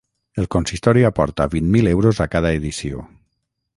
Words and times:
El 0.43 0.47
consistori 0.53 1.03
aporta 1.09 1.47
vint 1.51 1.69
mil 1.75 1.91
euros 1.93 2.23
a 2.25 2.27
cada 2.37 2.55
edició. 2.63 3.05